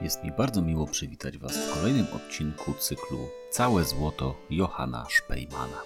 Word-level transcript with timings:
Jest 0.00 0.24
mi 0.24 0.32
bardzo 0.32 0.62
miło 0.62 0.86
przywitać 0.86 1.38
Was 1.38 1.56
w 1.58 1.74
kolejnym 1.74 2.06
odcinku 2.12 2.74
cyklu 2.74 3.28
Całe 3.50 3.84
Złoto 3.84 4.46
Johanna 4.50 5.06
Szpejmana. 5.08 5.82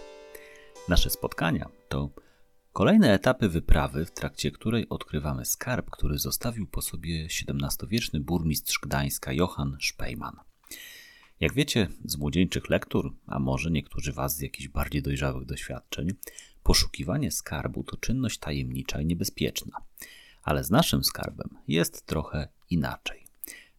Nasze 0.88 1.10
spotkania 1.10 1.68
to 1.88 2.10
kolejne 2.72 3.12
etapy 3.12 3.48
wyprawy, 3.48 4.04
w 4.04 4.10
trakcie 4.10 4.50
której 4.50 4.88
odkrywamy 4.88 5.44
skarb, 5.44 5.90
który 5.90 6.18
zostawił 6.18 6.66
po 6.66 6.82
sobie 6.82 7.24
XVII-wieczny 7.24 8.20
burmistrz 8.20 8.78
Gdańska 8.82 9.32
Johann 9.32 9.76
Szpejman. 9.80 10.36
Jak 11.40 11.54
wiecie 11.54 11.88
z 12.04 12.16
młodzieńczych 12.16 12.68
lektur, 12.68 13.16
a 13.26 13.38
może 13.38 13.70
niektórzy 13.70 14.12
Was 14.12 14.36
z 14.36 14.40
jakichś 14.40 14.68
bardziej 14.68 15.02
dojrzałych 15.02 15.46
doświadczeń, 15.46 16.08
poszukiwanie 16.64 17.30
skarbu 17.30 17.84
to 17.84 17.96
czynność 17.96 18.38
tajemnicza 18.38 19.00
i 19.00 19.06
niebezpieczna. 19.06 19.76
Ale 20.42 20.64
z 20.64 20.70
naszym 20.70 21.04
skarbem 21.04 21.48
jest 21.68 22.06
trochę 22.06 22.48
inaczej. 22.70 23.24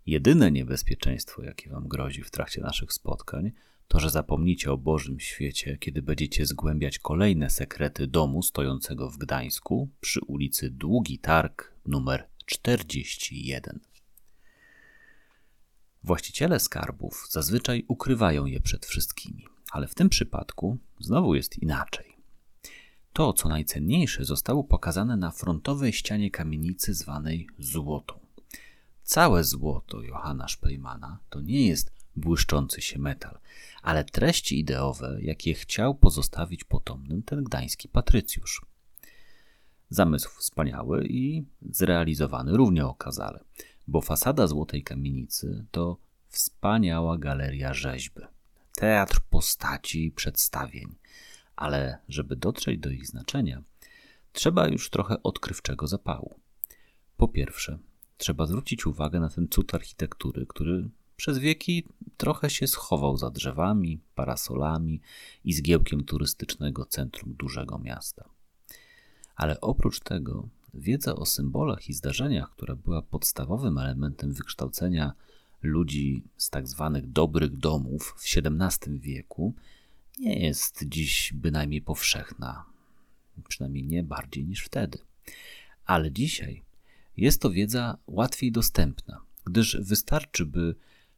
Jedyne 0.05 0.51
niebezpieczeństwo, 0.51 1.43
jakie 1.43 1.69
wam 1.69 1.87
grozi 1.87 2.23
w 2.23 2.31
trakcie 2.31 2.61
naszych 2.61 2.93
spotkań, 2.93 3.51
to 3.87 3.99
że 3.99 4.09
zapomnicie 4.09 4.71
o 4.71 4.77
Bożym 4.77 5.19
świecie, 5.19 5.77
kiedy 5.77 6.01
będziecie 6.01 6.45
zgłębiać 6.45 6.99
kolejne 6.99 7.49
sekrety 7.49 8.07
domu 8.07 8.43
stojącego 8.43 9.09
w 9.09 9.17
Gdańsku 9.17 9.89
przy 10.01 10.19
ulicy 10.27 10.69
Długi 10.69 11.19
Targ 11.19 11.73
numer 11.85 12.27
41. 12.45 13.79
Właściciele 16.03 16.59
skarbów 16.59 17.27
zazwyczaj 17.29 17.85
ukrywają 17.87 18.45
je 18.45 18.59
przed 18.59 18.85
wszystkimi, 18.85 19.45
ale 19.71 19.87
w 19.87 19.95
tym 19.95 20.09
przypadku 20.09 20.77
znowu 20.99 21.35
jest 21.35 21.57
inaczej. 21.57 22.14
To, 23.15 23.33
co 23.33 23.49
najcenniejsze, 23.49 24.25
zostało 24.25 24.63
pokazane 24.63 25.17
na 25.17 25.31
frontowej 25.31 25.93
ścianie 25.93 26.31
kamienicy 26.31 26.93
zwanej 26.93 27.47
Złotą. 27.59 28.19
Całe 29.03 29.43
złoto 29.43 30.01
Johanna 30.01 30.47
Szpejmana 30.47 31.19
to 31.29 31.41
nie 31.41 31.67
jest 31.67 31.91
błyszczący 32.15 32.81
się 32.81 32.99
metal, 32.99 33.39
ale 33.81 34.03
treści 34.03 34.59
ideowe, 34.59 35.17
jakie 35.21 35.53
chciał 35.53 35.95
pozostawić 35.95 36.63
potomnym 36.63 37.23
ten 37.23 37.43
gdański 37.43 37.89
patrycjusz. 37.89 38.65
Zamysł 39.89 40.29
wspaniały 40.29 41.07
i 41.07 41.45
zrealizowany 41.71 42.57
równie 42.57 42.85
okazale, 42.85 43.43
bo 43.87 44.01
fasada 44.01 44.47
Złotej 44.47 44.83
Kamienicy 44.83 45.65
to 45.71 45.97
wspaniała 46.27 47.17
galeria 47.17 47.73
rzeźby, 47.73 48.21
teatr 48.75 49.21
postaci 49.29 50.05
i 50.05 50.11
przedstawień, 50.11 50.95
ale 51.55 51.97
żeby 52.09 52.35
dotrzeć 52.35 52.79
do 52.79 52.89
ich 52.89 53.07
znaczenia, 53.07 53.63
trzeba 54.33 54.67
już 54.67 54.89
trochę 54.89 55.23
odkrywczego 55.23 55.87
zapału. 55.87 56.39
Po 57.17 57.27
pierwsze, 57.27 57.77
trzeba 58.17 58.45
zwrócić 58.45 58.85
uwagę 58.85 59.19
na 59.19 59.29
ten 59.29 59.47
cud 59.47 59.75
architektury, 59.75 60.45
który 60.45 60.89
przez 61.17 61.37
wieki 61.37 61.87
trochę 62.17 62.49
się 62.49 62.67
schował 62.67 63.17
za 63.17 63.29
drzewami, 63.29 63.99
parasolami 64.15 65.01
i 65.43 65.53
zgiełkiem 65.53 66.03
turystycznego 66.03 66.85
centrum 66.85 67.33
dużego 67.33 67.77
miasta. 67.77 68.29
Ale 69.35 69.61
oprócz 69.61 69.99
tego, 69.99 70.47
wiedza 70.73 71.15
o 71.15 71.25
symbolach 71.25 71.89
i 71.89 71.93
zdarzeniach, 71.93 72.51
która 72.51 72.75
była 72.75 73.01
podstawowym 73.01 73.77
elementem 73.77 74.33
wykształcenia 74.33 75.13
ludzi 75.61 76.23
z 76.37 76.49
tak 76.49 76.67
zwanych 76.67 77.11
dobrych 77.11 77.57
domów 77.57 78.15
w 78.17 78.37
XVII 78.37 78.99
wieku, 78.99 79.53
nie 80.19 80.39
jest 80.39 80.83
dziś 80.87 81.33
bynajmniej 81.33 81.81
powszechna, 81.81 82.65
przynajmniej 83.47 83.83
nie 83.83 84.03
bardziej 84.03 84.45
niż 84.45 84.63
wtedy. 84.63 84.97
Ale 85.85 86.11
dzisiaj 86.11 86.63
jest 87.17 87.41
to 87.41 87.49
wiedza 87.49 87.97
łatwiej 88.07 88.51
dostępna, 88.51 89.21
gdyż 89.45 89.77
wystarczy, 89.81 90.45
by 90.45 90.75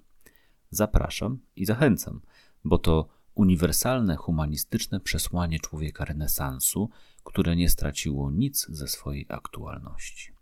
Zapraszam 0.69 1.39
i 1.55 1.65
zachęcam, 1.65 2.21
bo 2.63 2.77
to 2.77 3.07
uniwersalne 3.35 4.15
humanistyczne 4.15 4.99
przesłanie 4.99 5.59
człowieka 5.59 6.05
renesansu, 6.05 6.89
które 7.23 7.55
nie 7.55 7.69
straciło 7.69 8.31
nic 8.31 8.67
ze 8.69 8.87
swojej 8.87 9.25
aktualności 9.29 10.40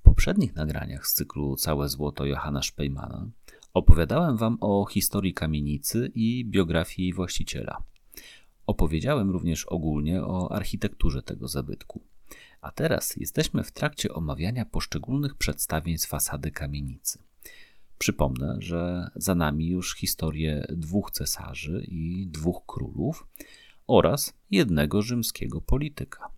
poprzednich 0.00 0.54
nagraniach 0.54 1.06
z 1.06 1.14
cyklu 1.14 1.56
Całe 1.56 1.88
Złoto 1.88 2.24
Johanna 2.24 2.62
Szpejmana 2.62 3.30
opowiadałem 3.76 4.36
Wam 4.36 4.58
o 4.60 4.86
historii 4.86 5.34
kamienicy 5.34 6.12
i 6.14 6.44
biografii 6.44 7.06
jej 7.06 7.12
właściciela. 7.12 7.82
Opowiedziałem 8.66 9.30
również 9.30 9.64
ogólnie 9.64 10.22
o 10.22 10.52
architekturze 10.52 11.22
tego 11.22 11.48
zabytku. 11.48 12.00
A 12.60 12.70
teraz 12.70 13.16
jesteśmy 13.16 13.64
w 13.64 13.72
trakcie 13.72 14.12
omawiania 14.12 14.64
poszczególnych 14.64 15.34
przedstawień 15.34 15.98
z 15.98 16.06
fasady 16.06 16.50
kamienicy. 16.50 17.18
Przypomnę, 17.98 18.56
że 18.58 19.10
za 19.16 19.34
nami 19.34 19.68
już 19.68 19.96
historię 19.96 20.66
dwóch 20.68 21.10
cesarzy 21.10 21.84
i 21.88 22.26
dwóch 22.26 22.66
królów 22.66 23.26
oraz 23.86 24.34
jednego 24.50 25.02
rzymskiego 25.02 25.60
polityka. 25.60 26.35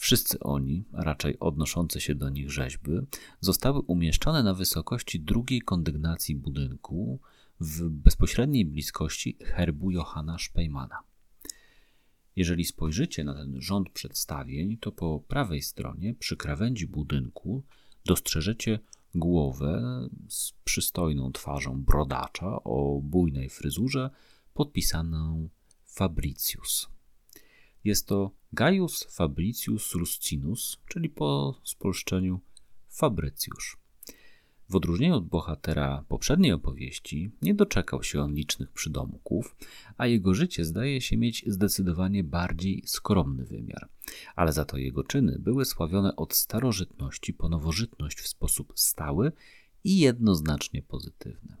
Wszyscy 0.00 0.40
oni, 0.40 0.84
raczej 0.92 1.38
odnoszące 1.38 2.00
się 2.00 2.14
do 2.14 2.28
nich 2.28 2.50
rzeźby, 2.50 2.90
zostały 3.40 3.80
umieszczone 3.80 4.42
na 4.42 4.54
wysokości 4.54 5.20
drugiej 5.20 5.60
kondygnacji 5.60 6.36
budynku 6.36 7.20
w 7.60 7.88
bezpośredniej 7.88 8.64
bliskości 8.64 9.36
herbu 9.44 9.90
Johanna 9.90 10.38
Szpejmana. 10.38 10.98
Jeżeli 12.36 12.64
spojrzycie 12.64 13.24
na 13.24 13.34
ten 13.34 13.60
rząd 13.60 13.90
przedstawień, 13.90 14.78
to 14.78 14.92
po 14.92 15.20
prawej 15.28 15.62
stronie 15.62 16.14
przy 16.14 16.36
krawędzi 16.36 16.86
budynku 16.86 17.62
dostrzeżecie 18.04 18.78
głowę 19.14 20.08
z 20.28 20.52
przystojną 20.64 21.32
twarzą 21.32 21.82
brodacza 21.82 22.62
o 22.64 23.00
bujnej 23.02 23.50
fryzurze 23.50 24.10
podpisaną 24.54 25.48
Fabricius. 25.84 26.99
Jest 27.84 28.06
to 28.06 28.30
Gaius 28.52 29.04
Fabricius 29.04 29.94
Ruscinus, 29.94 30.78
czyli 30.86 31.08
po 31.08 31.60
spolszczeniu 31.64 32.40
Fabrycjusz. 32.88 33.76
W 34.68 34.76
odróżnieniu 34.76 35.16
od 35.16 35.26
bohatera 35.26 36.04
poprzedniej 36.08 36.52
opowieści, 36.52 37.30
nie 37.42 37.54
doczekał 37.54 38.02
się 38.02 38.20
on 38.20 38.34
licznych 38.34 38.72
przydomków, 38.72 39.56
a 39.96 40.06
jego 40.06 40.34
życie 40.34 40.64
zdaje 40.64 41.00
się 41.00 41.16
mieć 41.16 41.44
zdecydowanie 41.46 42.24
bardziej 42.24 42.82
skromny 42.86 43.44
wymiar. 43.44 43.88
Ale 44.36 44.52
za 44.52 44.64
to 44.64 44.76
jego 44.76 45.04
czyny 45.04 45.38
były 45.38 45.64
sławione 45.64 46.16
od 46.16 46.34
starożytności 46.34 47.34
po 47.34 47.48
nowożytność 47.48 48.18
w 48.20 48.28
sposób 48.28 48.72
stały 48.76 49.32
i 49.84 49.98
jednoznacznie 49.98 50.82
pozytywny. 50.82 51.56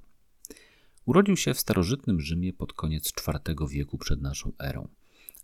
Urodził 1.04 1.36
się 1.36 1.54
w 1.54 1.60
starożytnym 1.60 2.20
Rzymie 2.20 2.52
pod 2.52 2.72
koniec 2.72 3.12
IV 3.28 3.68
wieku 3.68 3.98
przed 3.98 4.20
naszą 4.22 4.52
erą 4.58 4.88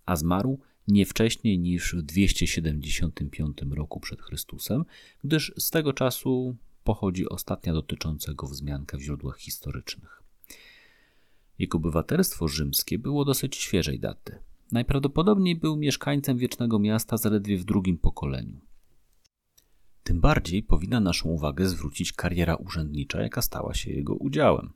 a 0.06 0.16
zmarł 0.16 0.60
nie 0.88 1.06
wcześniej 1.06 1.58
niż 1.58 1.94
w 1.94 2.02
275 2.02 3.58
roku 3.70 4.00
przed 4.00 4.22
Chrystusem, 4.22 4.84
gdyż 5.24 5.52
z 5.58 5.70
tego 5.70 5.92
czasu 5.92 6.56
pochodzi 6.84 7.28
ostatnia 7.28 7.72
dotycząca 7.72 8.34
go 8.34 8.46
wzmianka 8.46 8.98
w 8.98 9.00
źródłach 9.00 9.38
historycznych. 9.38 10.22
Jego 11.58 11.78
obywatelstwo 11.78 12.48
rzymskie 12.48 12.98
było 12.98 13.24
dosyć 13.24 13.56
świeżej 13.56 14.00
daty. 14.00 14.38
Najprawdopodobniej 14.72 15.56
był 15.56 15.76
mieszkańcem 15.76 16.38
wiecznego 16.38 16.78
miasta 16.78 17.16
zaledwie 17.16 17.58
w 17.58 17.64
drugim 17.64 17.98
pokoleniu. 17.98 18.60
Tym 20.02 20.20
bardziej 20.20 20.62
powinna 20.62 21.00
naszą 21.00 21.28
uwagę 21.28 21.68
zwrócić 21.68 22.12
kariera 22.12 22.54
urzędnicza, 22.54 23.22
jaka 23.22 23.42
stała 23.42 23.74
się 23.74 23.90
jego 23.90 24.14
udziałem. 24.14 24.72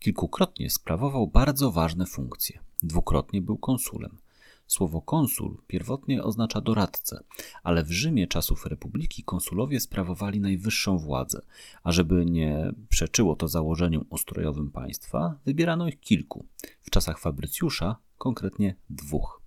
Kilkukrotnie 0.00 0.70
sprawował 0.70 1.26
bardzo 1.26 1.70
ważne 1.70 2.06
funkcje. 2.06 2.60
Dwukrotnie 2.82 3.42
był 3.42 3.58
konsulem. 3.58 4.18
Słowo 4.66 5.02
konsul 5.02 5.62
pierwotnie 5.66 6.22
oznacza 6.22 6.60
doradcę, 6.60 7.24
ale 7.62 7.84
w 7.84 7.90
Rzymie 7.90 8.26
czasów 8.26 8.66
republiki 8.66 9.24
konsulowie 9.24 9.80
sprawowali 9.80 10.40
najwyższą 10.40 10.98
władzę, 10.98 11.40
a 11.82 11.92
żeby 11.92 12.26
nie 12.26 12.72
przeczyło 12.88 13.36
to 13.36 13.48
założeniom 13.48 14.04
ustrojowym 14.10 14.70
państwa, 14.70 15.38
wybierano 15.46 15.88
ich 15.88 16.00
kilku. 16.00 16.46
W 16.82 16.90
czasach 16.90 17.18
Fabrycjusza 17.18 17.96
konkretnie 18.18 18.76
dwóch. 18.90 19.42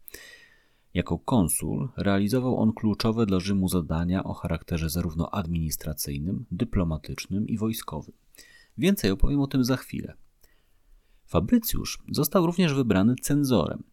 Jako 0.94 1.20
konsul 1.20 1.90
realizował 1.98 2.58
on 2.58 2.74
kluczowe 2.74 3.26
dla 3.26 3.40
Rzymu 3.40 3.70
zadania 3.70 4.24
o 4.24 4.34
charakterze 4.34 4.90
zarówno 4.90 5.34
administracyjnym, 5.34 6.46
dyplomatycznym 6.52 7.48
i 7.48 7.58
wojskowym. 7.58 8.14
Więcej 8.78 9.12
opowiem 9.12 9.42
o 9.42 9.48
tym 9.48 9.64
za 9.64 9.78
chwilę. 9.78 10.14
Fabrycjusz 11.26 12.00
został 12.12 12.46
również 12.46 12.74
wybrany 12.74 13.16
cenzorem. 13.22 13.84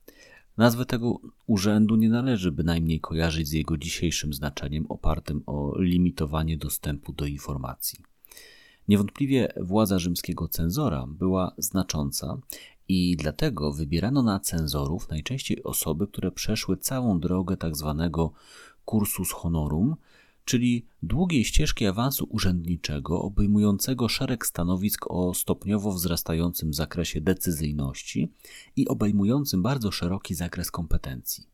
Nazwę 0.56 0.86
tego 0.86 1.20
urzędu 1.46 1.96
nie 1.96 2.08
należy 2.08 2.52
bynajmniej 2.52 3.00
kojarzyć 3.00 3.48
z 3.48 3.52
jego 3.52 3.76
dzisiejszym 3.76 4.34
znaczeniem 4.34 4.86
opartym 4.88 5.42
o 5.46 5.78
limitowanie 5.78 6.56
dostępu 6.56 7.12
do 7.12 7.26
informacji. 7.26 7.98
Niewątpliwie 8.88 9.52
władza 9.60 9.98
rzymskiego 9.98 10.48
cenzora 10.48 11.06
była 11.08 11.54
znacząca 11.58 12.38
i 12.88 13.16
dlatego 13.16 13.72
wybierano 13.72 14.22
na 14.22 14.40
cenzorów 14.40 15.08
najczęściej 15.08 15.62
osoby, 15.62 16.06
które 16.06 16.30
przeszły 16.32 16.76
całą 16.76 17.20
drogę 17.20 17.56
tzw. 17.56 17.94
Tak 17.98 18.12
cursus 18.84 19.32
honorum, 19.32 19.96
czyli 20.44 20.86
długiej 21.02 21.44
ścieżki 21.44 21.86
awansu 21.86 22.26
urzędniczego 22.30 23.22
obejmującego 23.22 24.08
szereg 24.08 24.46
stanowisk 24.46 25.06
o 25.08 25.34
stopniowo 25.34 25.92
wzrastającym 25.92 26.74
zakresie 26.74 27.20
decyzyjności 27.20 28.32
i 28.76 28.88
obejmującym 28.88 29.62
bardzo 29.62 29.90
szeroki 29.90 30.34
zakres 30.34 30.70
kompetencji. 30.70 31.46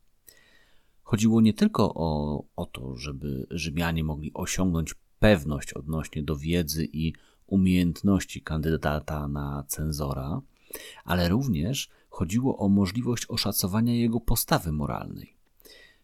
Chodziło 1.03 1.41
nie 1.41 1.53
tylko 1.53 1.93
o, 1.93 2.43
o 2.55 2.65
to, 2.65 2.95
żeby 2.95 3.47
Rzymianie 3.49 4.03
mogli 4.03 4.31
osiągnąć 4.33 4.95
pewność 5.19 5.73
odnośnie 5.73 6.23
do 6.23 6.37
wiedzy 6.37 6.87
i 6.93 7.13
umiejętności 7.47 8.41
kandydata 8.41 9.27
na 9.27 9.63
cenzora, 9.67 10.41
ale 11.03 11.29
również 11.29 11.89
chodziło 12.09 12.57
o 12.57 12.69
możliwość 12.69 13.25
oszacowania 13.25 13.95
jego 13.95 14.19
postawy 14.19 14.71
moralnej. 14.71 15.40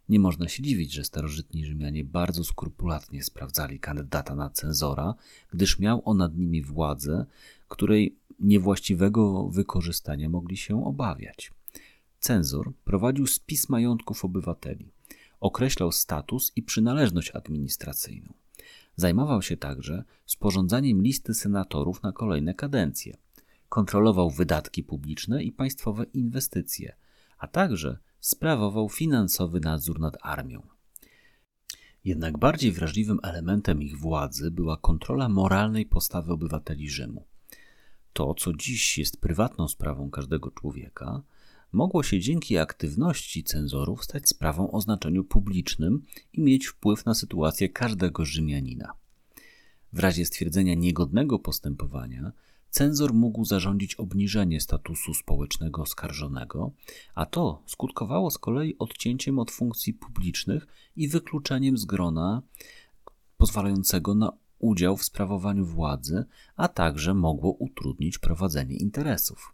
Nie 0.09 0.19
można 0.19 0.47
się 0.47 0.63
dziwić, 0.63 0.93
że 0.93 1.03
starożytni 1.03 1.65
Rzymianie 1.65 2.03
bardzo 2.03 2.43
skrupulatnie 2.43 3.23
sprawdzali 3.23 3.79
kandydata 3.79 4.35
na 4.35 4.49
cenzora, 4.49 5.15
gdyż 5.53 5.79
miał 5.79 6.01
on 6.05 6.17
nad 6.17 6.37
nimi 6.37 6.61
władzę, 6.61 7.25
której 7.67 8.17
niewłaściwego 8.39 9.49
wykorzystania 9.49 10.29
mogli 10.29 10.57
się 10.57 10.85
obawiać. 10.85 11.51
Cenzor 12.19 12.73
prowadził 12.83 13.27
spis 13.27 13.69
majątków 13.69 14.25
obywateli, 14.25 14.91
określał 15.39 15.91
status 15.91 16.51
i 16.55 16.63
przynależność 16.63 17.31
administracyjną. 17.31 18.33
Zajmował 18.95 19.41
się 19.41 19.57
także 19.57 20.03
sporządzaniem 20.25 21.01
listy 21.01 21.33
senatorów 21.33 22.03
na 22.03 22.11
kolejne 22.11 22.53
kadencje. 22.53 23.17
Kontrolował 23.69 24.29
wydatki 24.29 24.83
publiczne 24.83 25.43
i 25.43 25.51
państwowe 25.51 26.03
inwestycje, 26.03 26.95
a 27.37 27.47
także 27.47 27.97
sprawował 28.19 28.89
finansowy 28.89 29.59
nadzór 29.59 29.99
nad 29.99 30.17
armią. 30.21 30.67
Jednak 32.03 32.37
bardziej 32.37 32.71
wrażliwym 32.71 33.19
elementem 33.23 33.81
ich 33.81 33.97
władzy 33.97 34.51
była 34.51 34.77
kontrola 34.77 35.29
moralnej 35.29 35.85
postawy 35.85 36.33
obywateli 36.33 36.89
Rzymu. 36.89 37.25
To, 38.13 38.33
co 38.33 38.53
dziś 38.53 38.97
jest 38.97 39.21
prywatną 39.21 39.67
sprawą 39.67 40.09
każdego 40.09 40.51
człowieka, 40.51 41.21
mogło 41.71 42.03
się 42.03 42.19
dzięki 42.19 42.57
aktywności 42.57 43.43
cenzorów 43.43 44.03
stać 44.03 44.29
sprawą 44.29 44.71
o 44.71 44.81
znaczeniu 44.81 45.23
publicznym 45.23 46.05
i 46.33 46.41
mieć 46.41 46.67
wpływ 46.67 47.05
na 47.05 47.13
sytuację 47.13 47.69
każdego 47.69 48.25
Rzymianina. 48.25 48.93
W 49.93 49.99
razie 49.99 50.25
stwierdzenia 50.25 50.73
niegodnego 50.73 51.39
postępowania, 51.39 52.31
cenzor 52.69 53.13
mógł 53.13 53.45
zarządzić 53.45 53.95
obniżenie 53.95 54.61
statusu 54.61 55.13
społecznego 55.13 55.81
oskarżonego, 55.81 56.71
a 57.15 57.25
to 57.25 57.63
skutkowało 57.65 58.31
z 58.31 58.37
kolei 58.37 58.77
odcięciem 58.77 59.39
od 59.39 59.51
funkcji 59.51 59.93
publicznych 59.93 60.67
i 60.95 61.07
wykluczeniem 61.07 61.77
z 61.77 61.85
grona 61.85 62.41
pozwalającego 63.37 64.15
na 64.15 64.31
udział 64.59 64.97
w 64.97 65.03
sprawowaniu 65.03 65.65
władzy, 65.65 66.25
a 66.55 66.67
także 66.67 67.13
mogło 67.13 67.51
utrudnić 67.51 68.17
prowadzenie 68.17 68.75
interesów. 68.75 69.53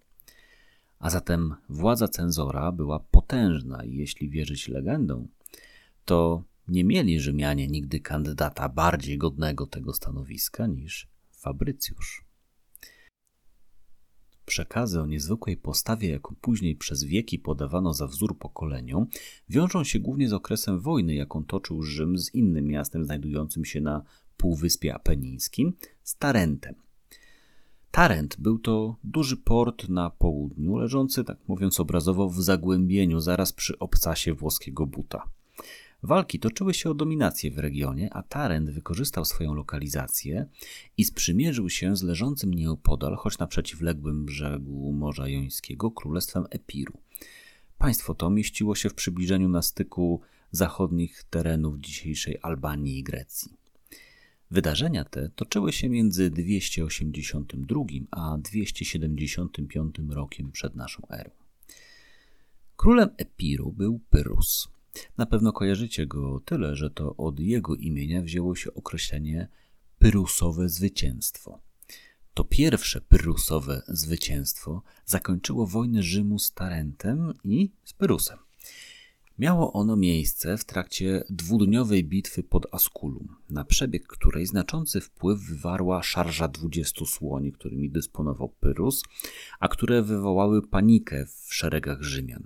A 0.99 1.09
zatem 1.09 1.55
władza 1.69 2.07
cenzora 2.07 2.71
była 2.71 2.99
potężna 2.99 3.83
i 3.83 3.95
jeśli 3.95 4.29
wierzyć 4.29 4.67
legendom, 4.67 5.27
to 6.05 6.43
nie 6.67 6.83
mieli 6.83 7.19
Rzymianie 7.19 7.67
nigdy 7.67 7.99
kandydata 7.99 8.69
bardziej 8.69 9.17
godnego 9.17 9.67
tego 9.67 9.93
stanowiska 9.93 10.67
niż 10.67 11.07
Fabrycjusz. 11.31 12.22
Przekazy 14.45 15.01
o 15.01 15.05
niezwykłej 15.05 15.57
postawie, 15.57 16.09
jaką 16.09 16.35
później 16.41 16.75
przez 16.75 17.03
wieki 17.03 17.39
podawano 17.39 17.93
za 17.93 18.07
wzór 18.07 18.37
pokoleniom, 18.37 19.07
wiążą 19.49 19.83
się 19.83 19.99
głównie 19.99 20.29
z 20.29 20.33
okresem 20.33 20.79
wojny, 20.79 21.15
jaką 21.15 21.43
toczył 21.43 21.83
Rzym 21.83 22.17
z 22.17 22.35
innym 22.35 22.65
miastem 22.65 23.05
znajdującym 23.05 23.65
się 23.65 23.81
na 23.81 24.03
Półwyspie 24.37 24.95
Apenińskim, 24.95 25.73
z 26.03 26.17
Tarentem. 26.17 26.75
Tarent 27.91 28.35
był 28.39 28.59
to 28.59 28.95
duży 29.03 29.37
port 29.37 29.89
na 29.89 30.09
południu, 30.09 30.75
leżący, 30.75 31.23
tak 31.23 31.37
mówiąc 31.47 31.79
obrazowo, 31.79 32.29
w 32.29 32.41
zagłębieniu, 32.41 33.19
zaraz 33.19 33.53
przy 33.53 33.79
obcasie 33.79 34.33
włoskiego 34.33 34.85
buta. 34.85 35.29
Walki 36.03 36.39
toczyły 36.39 36.73
się 36.73 36.89
o 36.89 36.93
dominację 36.93 37.51
w 37.51 37.59
regionie, 37.59 38.13
a 38.13 38.23
Tarent 38.23 38.69
wykorzystał 38.69 39.25
swoją 39.25 39.53
lokalizację 39.53 40.45
i 40.97 41.03
sprzymierzył 41.03 41.69
się 41.69 41.97
z 41.97 42.03
leżącym 42.03 42.53
nieopodal, 42.53 43.15
choć 43.15 43.37
na 43.37 43.47
przeciwległym 43.47 44.25
brzegu 44.25 44.93
Morza 44.93 45.27
Jońskiego, 45.27 45.91
królestwem 45.91 46.45
Epiru. 46.49 46.93
Państwo 47.77 48.13
to 48.13 48.29
mieściło 48.29 48.75
się 48.75 48.89
w 48.89 48.93
przybliżeniu 48.93 49.49
na 49.49 49.61
styku 49.61 50.21
zachodnich 50.51 51.23
terenów 51.29 51.79
dzisiejszej 51.79 52.37
Albanii 52.41 52.99
i 52.99 53.03
Grecji. 53.03 53.57
Wydarzenia 54.51 55.05
te 55.05 55.29
toczyły 55.29 55.73
się 55.73 55.89
między 55.89 56.29
282 56.29 57.83
a 58.11 58.37
275 58.37 59.95
rokiem 60.09 60.51
przed 60.51 60.75
naszą 60.75 61.03
erą. 61.09 61.31
Królem 62.75 63.09
Epiru 63.17 63.71
był 63.71 63.99
Pyrrhus. 64.09 64.73
Na 65.17 65.25
pewno 65.25 65.53
kojarzycie 65.53 66.07
go 66.07 66.39
tyle, 66.45 66.75
że 66.75 66.89
to 66.89 67.15
od 67.15 67.39
jego 67.39 67.75
imienia 67.75 68.21
wzięło 68.21 68.55
się 68.55 68.73
określenie 68.73 69.47
Pyrrusowe 69.99 70.69
zwycięstwo. 70.69 71.59
To 72.33 72.43
pierwsze 72.43 73.01
Pyrrusowe 73.01 73.81
zwycięstwo 73.87 74.83
zakończyło 75.05 75.67
wojnę 75.67 76.03
Rzymu 76.03 76.39
z 76.39 76.51
Tarentem 76.51 77.33
i 77.43 77.71
z 77.83 77.93
Pyrrusem. 77.93 78.37
Miało 79.39 79.73
ono 79.73 79.95
miejsce 79.95 80.57
w 80.57 80.65
trakcie 80.65 81.23
dwudniowej 81.29 82.03
bitwy 82.03 82.43
pod 82.43 82.67
Asculum, 82.71 83.35
na 83.49 83.63
przebieg 83.63 84.07
której 84.07 84.45
znaczący 84.45 85.01
wpływ 85.01 85.39
wywarła 85.39 86.03
szarża 86.03 86.47
dwudziestu 86.47 87.05
słoni, 87.05 87.51
którymi 87.51 87.89
dysponował 87.89 88.49
Pyrrhus, 88.49 89.03
a 89.59 89.67
które 89.67 90.01
wywołały 90.01 90.67
panikę 90.67 91.25
w 91.25 91.53
szeregach 91.53 92.01
Rzymian. 92.01 92.43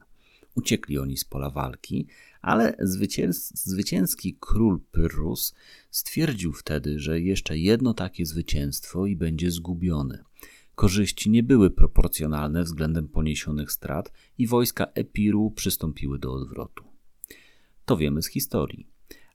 Uciekli 0.56 1.00
oni 1.00 1.18
z 1.18 1.26
pola 1.26 1.50
walki, 1.50 2.08
ale 2.42 2.76
zwycięski 3.54 4.38
król 4.40 4.80
Pyrrhus 4.92 5.56
stwierdził 5.92 6.54
wtedy, 6.54 7.00
że 7.00 7.22
jeszcze 7.22 7.58
jedno 7.58 7.94
takie 7.94 8.26
zwycięstwo 8.26 9.06
i 9.06 9.16
będzie 9.16 9.52
zgubione. 9.52 10.24
Korzyści 10.76 11.30
nie 11.30 11.44
były 11.44 11.72
proporcjonalne 11.72 12.64
względem 12.64 13.08
poniesionych 13.08 13.72
strat 13.72 14.12
i 14.38 14.48
wojska 14.48 14.86
Epiru 14.86 15.52
przystąpiły 15.52 16.20
do 16.20 16.34
odwrotu. 16.34 16.84
To 17.86 17.98
wiemy 17.98 18.22
z 18.22 18.28
historii, 18.28 18.88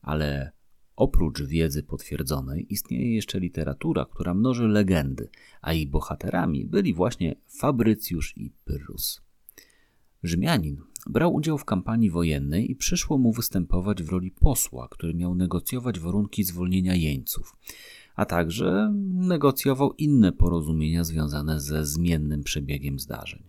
ale 0.03 0.53
oprócz 0.97 1.43
wiedzy 1.43 1.83
potwierdzonej 1.83 2.67
istnieje 2.73 3.15
jeszcze 3.15 3.41
literatura, 3.41 4.07
która 4.11 4.35
mnoży 4.35 4.69
legendy, 4.69 5.29
a 5.63 5.73
ich 5.73 5.91
bohaterami 5.91 6.67
byli 6.67 6.95
właśnie 6.95 7.35
Fabrycjusz 7.47 8.37
i 8.37 8.53
Pyrrhus. 8.65 9.23
Rzymianin 10.23 10.77
brał 11.07 11.35
udział 11.35 11.59
w 11.59 11.65
kampanii 11.65 12.11
wojennej 12.11 12.71
i 12.71 12.77
przyszło 12.77 13.19
mu 13.19 13.33
występować 13.33 14.03
w 14.03 14.09
roli 14.09 14.31
posła, 14.31 14.89
który 14.89 15.15
miał 15.15 15.35
negocjować 15.35 16.01
warunki 16.01 16.45
zwolnienia 16.45 16.95
jeńców, 16.95 17.57
a 18.17 18.25
także 18.25 18.95
negocjował 19.13 19.93
inne 19.93 20.33
porozumienia 20.33 21.05
związane 21.05 21.61
ze 21.61 21.87
zmiennym 21.87 22.43
przebiegiem 22.43 22.99
zdarzeń. 22.99 23.43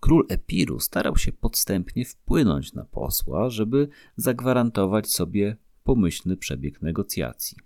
Król 0.00 0.26
Epiru 0.28 0.80
starał 0.80 1.16
się 1.16 1.32
podstępnie 1.32 2.04
wpłynąć 2.04 2.72
na 2.72 2.84
posła, 2.84 3.50
żeby 3.50 3.88
zagwarantować 4.16 5.10
sobie 5.10 5.56
pomyślny 5.84 6.36
przebieg 6.36 6.82
negocjacji. 6.82 7.56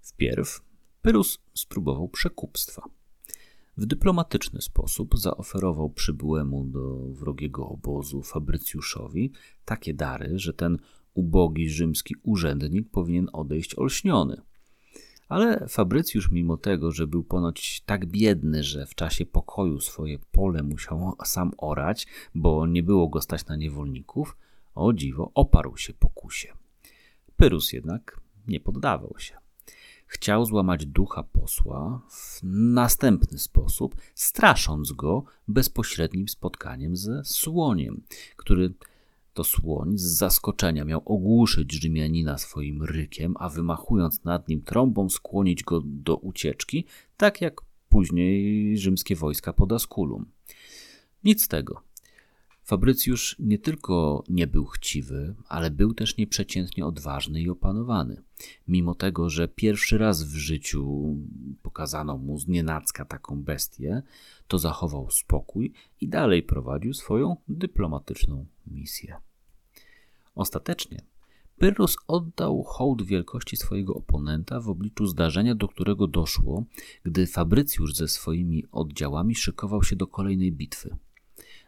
Wpierw 0.00 0.62
Pyrus 1.02 1.38
spróbował 1.54 2.08
przekupstwa. 2.08 2.82
W 3.76 3.86
dyplomatyczny 3.86 4.60
sposób 4.60 5.18
zaoferował 5.18 5.90
przybyłemu 5.90 6.64
do 6.64 6.96
wrogiego 6.98 7.68
obozu 7.68 8.22
Fabrycjuszowi 8.22 9.32
takie 9.64 9.94
dary, 9.94 10.38
że 10.38 10.52
ten 10.52 10.78
ubogi 11.14 11.70
rzymski 11.70 12.14
urzędnik 12.22 12.90
powinien 12.90 13.28
odejść 13.32 13.78
olśniony. 13.78 14.42
Ale 15.28 15.68
Fabrycjusz, 15.68 16.30
mimo 16.30 16.56
tego, 16.56 16.92
że 16.92 17.06
był 17.06 17.24
ponoć 17.24 17.80
tak 17.86 18.06
biedny, 18.06 18.62
że 18.62 18.86
w 18.86 18.94
czasie 18.94 19.26
pokoju 19.26 19.80
swoje 19.80 20.18
pole 20.18 20.62
musiał 20.62 21.12
sam 21.24 21.52
orać, 21.58 22.06
bo 22.34 22.66
nie 22.66 22.82
było 22.82 23.08
go 23.08 23.20
stać 23.20 23.46
na 23.46 23.56
niewolników, 23.56 24.36
o 24.74 24.92
dziwo, 24.92 25.30
oparł 25.34 25.76
się 25.76 25.94
pokusie. 25.94 26.52
Pyrus 27.36 27.72
jednak 27.72 28.20
nie 28.48 28.60
poddawał 28.60 29.14
się. 29.18 29.41
Chciał 30.12 30.44
złamać 30.44 30.86
ducha 30.86 31.22
posła 31.22 32.02
w 32.08 32.40
następny 32.74 33.38
sposób, 33.38 33.96
strasząc 34.14 34.92
go 34.92 35.24
bezpośrednim 35.48 36.28
spotkaniem 36.28 36.96
ze 36.96 37.24
słoniem, 37.24 38.02
który 38.36 38.74
to 39.34 39.44
słoń 39.44 39.98
z 39.98 40.02
zaskoczenia 40.02 40.84
miał 40.84 41.02
ogłuszyć 41.04 41.72
Rzymianina 41.72 42.38
swoim 42.38 42.82
rykiem, 42.82 43.34
a 43.38 43.48
wymachując 43.48 44.24
nad 44.24 44.48
nim 44.48 44.62
trąbą 44.62 45.08
skłonić 45.08 45.62
go 45.62 45.82
do 45.84 46.16
ucieczki, 46.16 46.84
tak 47.16 47.40
jak 47.40 47.60
później 47.88 48.78
rzymskie 48.78 49.16
wojska 49.16 49.52
pod 49.52 49.72
Asculum. 49.72 50.26
Nic 51.24 51.42
z 51.42 51.48
tego. 51.48 51.91
Fabrycjusz 52.64 53.36
nie 53.38 53.58
tylko 53.58 54.24
nie 54.28 54.46
był 54.46 54.64
chciwy, 54.64 55.34
ale 55.48 55.70
był 55.70 55.94
też 55.94 56.16
nieprzeciętnie 56.16 56.86
odważny 56.86 57.40
i 57.40 57.50
opanowany. 57.50 58.22
Mimo 58.68 58.94
tego, 58.94 59.30
że 59.30 59.48
pierwszy 59.48 59.98
raz 59.98 60.22
w 60.22 60.36
życiu 60.36 61.16
pokazano 61.62 62.18
mu 62.18 62.38
z 62.38 62.48
nienacka 62.48 63.04
taką 63.04 63.42
bestię, 63.42 64.02
to 64.48 64.58
zachował 64.58 65.10
spokój 65.10 65.72
i 66.00 66.08
dalej 66.08 66.42
prowadził 66.42 66.94
swoją 66.94 67.36
dyplomatyczną 67.48 68.46
misję. 68.66 69.16
Ostatecznie 70.34 71.02
Pyrrhus 71.58 71.96
oddał 72.06 72.62
hołd 72.62 73.02
wielkości 73.02 73.56
swojego 73.56 73.94
oponenta 73.94 74.60
w 74.60 74.68
obliczu 74.68 75.06
zdarzenia, 75.06 75.54
do 75.54 75.68
którego 75.68 76.06
doszło, 76.06 76.64
gdy 77.04 77.26
Fabrycjusz 77.26 77.94
ze 77.94 78.08
swoimi 78.08 78.64
oddziałami 78.72 79.34
szykował 79.34 79.82
się 79.82 79.96
do 79.96 80.06
kolejnej 80.06 80.52
bitwy. 80.52 80.96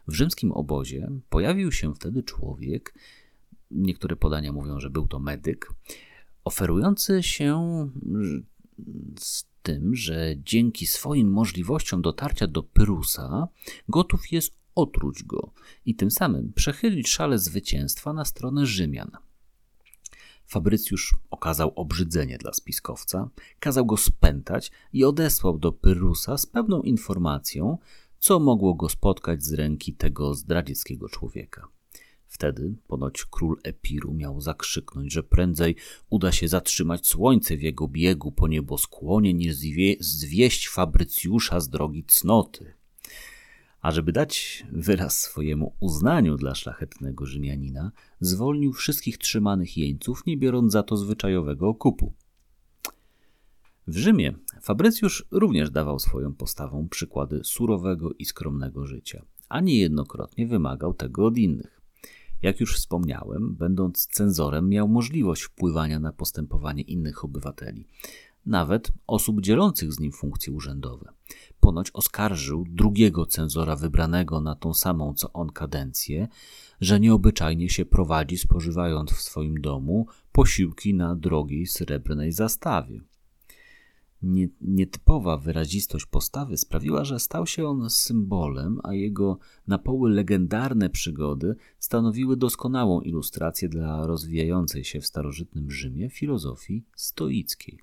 W 0.09 0.15
rzymskim 0.15 0.53
obozie 0.53 1.11
pojawił 1.29 1.73
się 1.73 1.95
wtedy 1.95 2.23
człowiek, 2.23 2.95
niektóre 3.71 4.17
podania 4.17 4.53
mówią, 4.53 4.81
że 4.81 4.91
był 4.91 5.07
to 5.07 5.21
medyk, 5.21 5.73
oferujący 6.45 7.23
się 7.23 7.89
z 9.19 9.45
tym, 9.63 9.95
że 9.95 10.35
dzięki 10.45 10.87
swoim 10.87 11.31
możliwościom 11.31 12.03
dotarcia 12.03 12.47
do 12.47 12.63
Pyrusa 12.63 13.49
gotów 13.89 14.33
jest 14.33 14.55
otruć 14.75 15.23
go 15.23 15.53
i 15.87 15.95
tym 15.95 16.11
samym 16.11 16.53
przechylić 16.53 17.09
szale 17.09 17.39
zwycięstwa 17.39 18.13
na 18.13 18.25
stronę 18.25 18.67
Rzymian. 18.67 19.11
Fabrycjusz 20.47 21.15
okazał 21.31 21.73
obrzydzenie 21.77 22.39
dla 22.39 22.53
spiskowca, 22.53 23.29
kazał 23.61 23.87
go 23.87 23.97
spętać 23.97 24.73
i 24.93 25.05
odesłał 25.05 25.59
do 25.59 25.73
Pyrusa 25.73 26.39
z 26.39 26.47
pewną 26.47 26.83
informacją, 26.83 27.79
co 28.25 28.41
mogło 28.41 28.75
go 28.75 28.89
spotkać 28.89 29.45
z 29.45 29.53
ręki 29.53 29.95
tego 29.95 30.35
zdradzieckiego 30.35 31.09
człowieka. 31.09 31.69
Wtedy 32.27 32.75
ponoć 32.87 33.25
król 33.25 33.57
Epiru 33.63 34.15
miał 34.15 34.41
zakrzyknąć, 34.41 35.13
że 35.13 35.23
prędzej 35.23 35.77
uda 36.11 36.33
się 36.33 36.49
zatrzymać 36.49 37.07
słońce 37.07 37.57
w 37.57 37.63
jego 37.63 37.89
biegu 37.89 38.33
po 38.33 38.49
nieboskłonie, 38.49 39.35
niż 39.35 39.55
zwie 39.55 39.97
zwieść 40.01 40.69
Fabrycjusza 40.69 41.61
z 41.61 41.69
drogi 41.69 42.05
cnoty. 42.05 42.75
A 43.81 43.91
żeby 43.91 44.13
dać 44.13 44.65
wyraz 44.73 45.21
swojemu 45.21 45.77
uznaniu 45.81 46.37
dla 46.37 46.55
szlachetnego 46.55 47.27
Rzymianina, 47.27 47.93
zwolnił 48.21 48.73
wszystkich 48.73 49.19
trzymanych 49.19 49.77
jeńców, 49.77 50.27
nie 50.27 50.37
biorąc 50.37 50.73
za 50.73 50.83
to 50.83 50.97
zwyczajowego 50.97 51.69
okupu. 51.69 52.13
W 53.87 53.97
Rzymie 53.97 54.35
Fabrycjusz 54.63 55.27
również 55.31 55.71
dawał 55.71 55.99
swoją 55.99 56.35
postawą 56.35 56.89
przykłady 56.89 57.41
surowego 57.45 58.11
i 58.19 58.25
skromnego 58.25 58.87
życia, 58.87 59.25
a 59.49 59.61
niejednokrotnie 59.61 60.47
wymagał 60.47 60.95
tego 60.95 61.27
od 61.27 61.37
innych. 61.37 61.81
Jak 62.43 62.61
już 62.61 62.77
wspomniałem, 62.77 63.55
będąc 63.55 64.07
cenzorem, 64.07 64.69
miał 64.69 64.89
możliwość 64.89 65.43
wpływania 65.43 66.01
na 66.01 66.13
postępowanie 66.13 66.83
innych 66.83 67.25
obywateli, 67.25 67.87
nawet 68.47 68.93
osób 69.07 69.41
dzielących 69.41 69.93
z 69.93 70.01
nim 70.01 70.13
funkcje 70.13 70.53
urzędowe. 70.53 71.13
Ponoć 71.61 71.91
oskarżył 71.91 72.65
drugiego 72.69 73.27
cenzora 73.27 73.77
wybranego 73.77 74.41
na 74.41 74.55
tą 74.55 74.75
samą 74.75 75.15
co 75.15 75.33
on 75.33 75.51
kadencję, 75.51 76.29
że 76.81 77.01
nieobyczajnie 77.01 77.69
się 77.69 77.85
prowadzi, 77.85 78.39
spożywając 78.39 79.13
w 79.13 79.21
swoim 79.21 79.61
domu 79.61 80.07
posiłki 80.33 80.95
na 80.95 81.17
drogiej 81.17 81.67
srebrnej 81.67 82.33
zastawie 82.33 83.01
nietypowa 84.61 85.37
wyrazistość 85.37 86.07
postawy 86.07 86.57
sprawiła, 86.57 87.05
że 87.05 87.21
stał 87.21 87.47
się 87.47 87.67
on 87.67 87.91
symbolem, 87.91 88.81
a 88.83 88.95
jego 88.95 89.39
na 89.67 89.79
poły 89.79 90.11
legendarne 90.11 90.91
przygody 90.91 91.57
stanowiły 91.79 92.37
doskonałą 92.37 93.01
ilustrację 93.01 93.69
dla 93.69 94.07
rozwijającej 94.07 94.85
się 94.85 95.01
w 95.01 95.07
starożytnym 95.07 95.71
Rzymie 95.71 96.11
filozofii 96.11 96.85
stoickiej. 96.97 97.79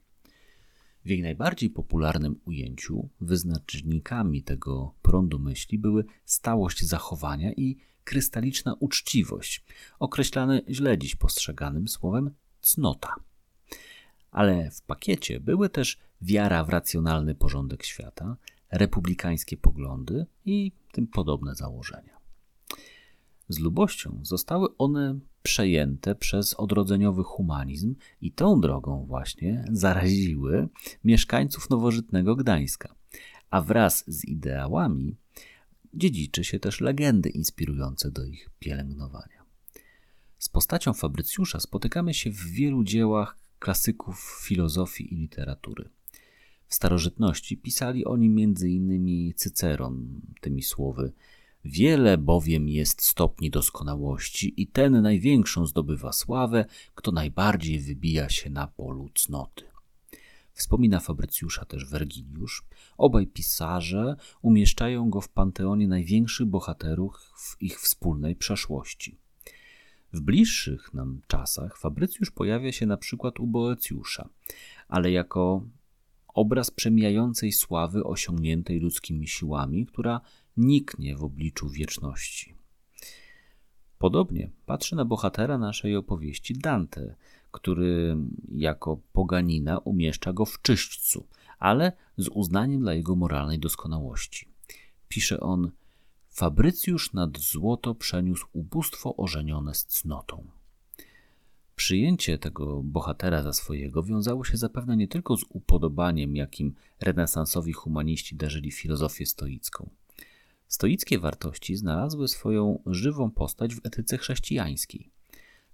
W 1.05 1.09
jej 1.09 1.21
najbardziej 1.21 1.69
popularnym 1.69 2.39
ujęciu 2.45 3.09
wyznacznikami 3.21 4.43
tego 4.43 4.93
prądu 5.01 5.39
myśli 5.39 5.79
były 5.79 6.05
stałość 6.25 6.85
zachowania 6.85 7.53
i 7.53 7.77
krystaliczna 8.03 8.75
uczciwość, 8.79 9.65
określane 9.99 10.61
źle 10.69 10.97
dziś 10.97 11.15
postrzeganym 11.15 11.87
słowem 11.87 12.31
cnota. 12.61 13.15
Ale 14.31 14.71
w 14.71 14.81
pakiecie 14.81 15.39
były 15.39 15.69
też 15.69 15.97
wiara 16.21 16.63
w 16.63 16.69
racjonalny 16.69 17.35
porządek 17.35 17.83
świata, 17.83 18.37
republikańskie 18.71 19.57
poglądy 19.57 20.25
i 20.45 20.71
tym 20.91 21.07
podobne 21.07 21.55
założenia. 21.55 22.17
Z 23.49 23.59
lubością 23.59 24.19
zostały 24.23 24.77
one 24.77 25.19
przejęte 25.43 26.15
przez 26.15 26.53
odrodzeniowy 26.53 27.23
humanizm 27.23 27.95
i 28.21 28.31
tą 28.31 28.61
drogą 28.61 29.05
właśnie 29.05 29.65
zaraziły 29.71 30.67
mieszkańców 31.03 31.69
nowożytnego 31.69 32.35
Gdańska, 32.35 32.95
a 33.49 33.61
wraz 33.61 34.03
z 34.07 34.25
ideałami 34.25 35.15
dziedziczy 35.93 36.43
się 36.43 36.59
też 36.59 36.81
legendy 36.81 37.29
inspirujące 37.29 38.11
do 38.11 38.25
ich 38.25 38.49
pielęgnowania. 38.59 39.41
Z 40.39 40.49
postacią 40.49 40.93
Fabrycjusza 40.93 41.59
spotykamy 41.59 42.13
się 42.13 42.31
w 42.31 42.45
wielu 42.45 42.83
dziełach 42.83 43.37
klasyków 43.59 44.41
filozofii 44.43 45.13
i 45.13 45.17
literatury. 45.17 45.89
W 46.71 46.75
starożytności 46.75 47.57
pisali 47.57 48.05
oni 48.05 48.25
m.in. 48.27 49.33
Cyceron 49.35 50.21
tymi 50.41 50.63
słowy: 50.63 51.13
Wiele 51.65 52.17
bowiem 52.17 52.69
jest 52.69 53.01
stopni 53.01 53.49
doskonałości, 53.49 54.61
i 54.61 54.67
ten 54.67 55.01
największą 55.01 55.65
zdobywa 55.65 56.11
sławę, 56.11 56.65
kto 56.95 57.11
najbardziej 57.11 57.79
wybija 57.79 58.29
się 58.29 58.49
na 58.49 58.67
polu 58.67 59.09
cnoty. 59.13 59.63
Wspomina 60.53 60.99
Fabrycjusza 60.99 61.65
też 61.65 61.85
Wergiliusz. 61.85 62.63
Obaj 62.97 63.27
pisarze 63.27 64.15
umieszczają 64.41 65.09
go 65.09 65.21
w 65.21 65.29
panteonie 65.29 65.87
największych 65.87 66.47
bohaterów 66.47 67.15
w 67.35 67.61
ich 67.61 67.81
wspólnej 67.81 68.35
przeszłości. 68.35 69.17
W 70.13 70.21
bliższych 70.21 70.93
nam 70.93 71.21
czasach 71.27 71.77
Fabrycjusz 71.77 72.31
pojawia 72.31 72.71
się 72.71 72.85
na 72.85 72.97
przykład 72.97 73.39
u 73.39 73.47
Boecjusza, 73.47 74.29
ale 74.87 75.11
jako 75.11 75.63
obraz 76.33 76.71
przemijającej 76.71 77.51
sławy 77.51 78.03
osiągniętej 78.03 78.79
ludzkimi 78.79 79.27
siłami, 79.27 79.85
która 79.85 80.21
niknie 80.57 81.15
w 81.15 81.23
obliczu 81.23 81.69
wieczności. 81.69 82.55
Podobnie 83.97 84.49
patrzy 84.65 84.95
na 84.95 85.05
bohatera 85.05 85.57
naszej 85.57 85.95
opowieści 85.95 86.53
Dante, 86.53 87.15
który 87.51 88.17
jako 88.51 88.99
poganina 89.13 89.77
umieszcza 89.77 90.33
go 90.33 90.45
w 90.45 90.61
czyśćcu, 90.61 91.27
ale 91.59 91.91
z 92.17 92.27
uznaniem 92.27 92.81
dla 92.81 92.93
jego 92.93 93.15
moralnej 93.15 93.59
doskonałości. 93.59 94.47
Pisze 95.07 95.39
on: 95.39 95.71
Fabrycjusz 96.29 97.13
nad 97.13 97.39
złoto 97.39 97.95
przeniósł 97.95 98.47
ubóstwo 98.53 99.15
ożenione 99.15 99.73
z 99.73 99.85
cnotą. 99.85 100.47
Przyjęcie 101.81 102.37
tego 102.37 102.83
bohatera 102.83 103.43
za 103.43 103.53
swojego 103.53 104.03
wiązało 104.03 104.43
się 104.43 104.57
zapewne 104.57 104.97
nie 104.97 105.07
tylko 105.07 105.37
z 105.37 105.45
upodobaniem, 105.49 106.35
jakim 106.35 106.75
renesansowi 106.99 107.73
humaniści 107.73 108.35
darzyli 108.35 108.71
filozofię 108.71 109.25
stoicką. 109.25 109.89
Stoickie 110.67 111.19
wartości 111.19 111.75
znalazły 111.75 112.27
swoją 112.27 112.79
żywą 112.85 113.31
postać 113.31 113.75
w 113.75 113.85
etyce 113.85 114.17
chrześcijańskiej. 114.17 115.09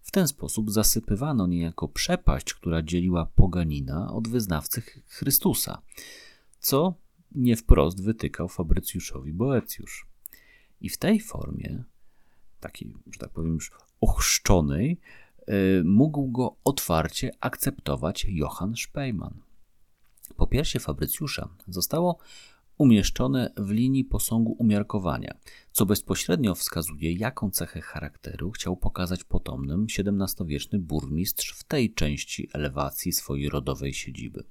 W 0.01 0.11
ten 0.11 0.27
sposób 0.27 0.71
zasypywano 0.71 1.47
niejako 1.47 1.87
przepaść, 1.87 2.53
która 2.53 2.81
dzieliła 2.81 3.25
poganina 3.25 4.13
od 4.13 4.27
wyznawcy 4.27 4.81
Chrystusa, 5.07 5.81
co 6.59 6.93
nie 7.31 7.55
wprost 7.55 8.03
wytykał 8.03 8.47
Fabrycjuszowi 8.47 9.33
Boecjusz. 9.33 10.07
I 10.81 10.89
w 10.89 10.97
tej 10.97 11.19
formie, 11.19 11.83
takiej, 12.59 12.93
że 13.11 13.19
tak 13.19 13.29
powiem, 13.29 13.53
już 13.53 13.71
ochrzczonej, 14.01 14.99
mógł 15.83 16.27
go 16.31 16.55
otwarcie 16.63 17.31
akceptować 17.39 18.25
Johann 18.29 18.75
Speyman. 18.75 19.41
Po 20.35 20.47
piersie 20.47 20.79
Fabrycjusza 20.79 21.49
zostało 21.67 22.17
umieszczone 22.77 23.53
w 23.57 23.69
linii 23.69 24.05
posągu 24.05 24.55
umiarkowania, 24.59 25.37
co 25.71 25.85
bezpośrednio 25.85 26.55
wskazuje, 26.55 27.13
jaką 27.13 27.51
cechę 27.51 27.81
charakteru 27.81 28.51
chciał 28.51 28.77
pokazać 28.77 29.23
potomnym 29.23 29.87
XVII-wieczny 29.99 30.79
burmistrz 30.79 31.53
w 31.53 31.63
tej 31.63 31.93
części 31.93 32.49
elewacji 32.53 33.13
swojej 33.13 33.49
rodowej 33.49 33.93
siedziby. 33.93 34.43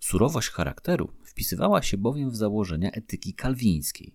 Surowość 0.00 0.48
charakteru 0.48 1.12
wpisywała 1.24 1.82
się 1.82 1.96
bowiem 1.98 2.30
w 2.30 2.36
założenia 2.36 2.90
etyki 2.90 3.34
kalwińskiej. 3.34 4.14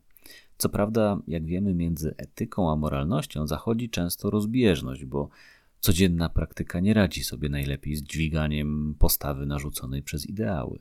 Co 0.58 0.70
prawda, 0.70 1.20
jak 1.28 1.46
wiemy, 1.46 1.74
między 1.74 2.16
etyką 2.18 2.72
a 2.72 2.76
moralnością 2.76 3.48
zachodzi 3.48 3.90
często 3.90 4.30
rozbieżność, 4.30 5.06
bo 5.06 5.30
codzienna 5.86 6.30
praktyka 6.30 6.80
nie 6.80 6.94
radzi 6.94 7.24
sobie 7.24 7.50
najlepiej 7.50 7.96
z 7.96 8.04
dźwiganiem 8.04 8.96
postawy 9.00 9.46
narzuconej 9.46 10.04
przez 10.04 10.26
ideały. 10.26 10.80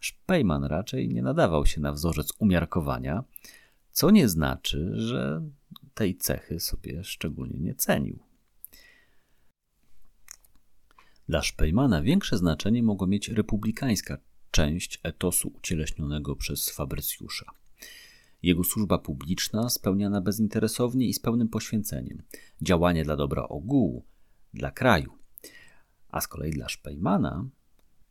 Szpejman 0.00 0.64
raczej 0.64 1.08
nie 1.08 1.22
nadawał 1.22 1.66
się 1.66 1.80
na 1.80 1.92
wzorzec 1.92 2.32
umiarkowania, 2.38 3.24
co 3.92 4.10
nie 4.10 4.28
znaczy, 4.28 4.92
że 4.94 5.42
tej 5.94 6.16
cechy 6.16 6.60
sobie 6.60 7.04
szczególnie 7.04 7.58
nie 7.58 7.74
cenił. 7.74 8.18
Dla 11.28 11.42
Szpejmana 11.42 12.02
większe 12.02 12.38
znaczenie 12.38 12.82
mogła 12.82 13.06
mieć 13.06 13.28
republikańska 13.28 14.18
część 14.50 15.00
etosu 15.02 15.52
ucieleśnionego 15.56 16.36
przez 16.36 16.70
Fabrycjusza. 16.70 17.46
Jego 18.42 18.64
służba 18.64 18.98
publiczna 18.98 19.70
spełniana 19.70 20.20
bezinteresownie 20.20 21.06
i 21.06 21.14
z 21.14 21.20
pełnym 21.20 21.48
poświęceniem, 21.48 22.22
działanie 22.62 23.04
dla 23.04 23.16
dobra 23.16 23.48
ogółu, 23.48 24.04
dla 24.54 24.70
kraju. 24.70 25.12
A 26.08 26.20
z 26.20 26.28
kolei 26.28 26.50
dla 26.50 26.68
Szpejmana 26.68 27.48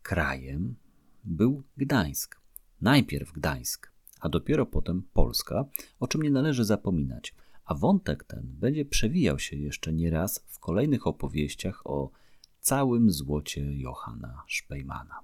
krajem 0.04 0.76
był 1.24 1.64
Gdańsk. 1.78 2.42
Najpierw 2.82 3.32
Gdańsk, 3.32 3.92
a 4.20 4.30
dopiero 4.30 4.66
potem 4.66 5.04
Polska, 5.14 5.66
o 6.00 6.08
czym 6.08 6.22
nie 6.22 6.32
należy 6.32 6.66
zapominać. 6.66 7.36
A 7.66 7.76
wątek 7.76 8.24
ten 8.24 8.42
będzie 8.44 8.86
przewijał 8.86 9.40
się 9.40 9.56
jeszcze 9.56 9.94
nieraz 9.94 10.46
w 10.48 10.60
kolejnych 10.60 11.08
opowieściach 11.08 11.88
o 11.88 12.12
całym 12.60 13.12
złocie 13.12 13.78
Johanna 13.78 14.44
Szpejmana. 14.48 15.20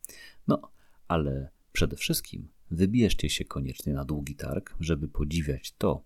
No, 0.49 0.71
ale 1.09 1.51
przede 1.73 1.97
wszystkim 1.97 2.49
wybierzcie 2.71 3.31
się 3.31 3.45
koniecznie 3.45 3.95
na 3.95 4.05
długi 4.05 4.37
targ, 4.37 4.75
żeby 4.81 5.09
podziwiać 5.09 5.75
to, 5.79 6.03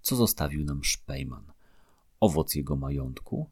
co 0.00 0.16
zostawił 0.16 0.64
nam 0.64 0.84
Szpejman. 0.84 1.52
Owoc 2.20 2.54
jego 2.54 2.76
majątku, 2.76 3.50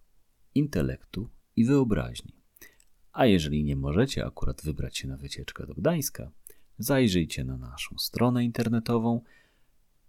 intelektu 0.54 1.28
i 1.56 1.64
wyobraźni. 1.64 2.45
A 3.16 3.26
jeżeli 3.26 3.64
nie 3.64 3.76
możecie 3.76 4.26
akurat 4.26 4.62
wybrać 4.62 4.98
się 4.98 5.08
na 5.08 5.16
wycieczkę 5.16 5.66
do 5.66 5.74
Gdańska, 5.74 6.30
zajrzyjcie 6.78 7.44
na 7.44 7.56
naszą 7.56 7.98
stronę 7.98 8.44
internetową. 8.44 9.22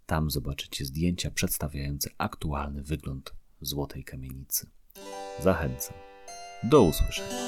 Tam 0.05 0.31
zobaczycie 0.31 0.85
zdjęcia 0.85 1.31
przedstawiające 1.31 2.09
aktualny 2.17 2.83
wygląd 2.83 3.33
złotej 3.61 4.03
kamienicy. 4.03 4.69
Zachęcam. 5.43 5.97
Do 6.63 6.83
usłyszenia. 6.83 7.46